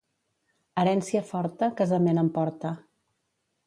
Herència 0.83 1.23
forta, 1.33 1.71
casament 1.83 2.23
en 2.25 2.35
porta. 2.41 2.77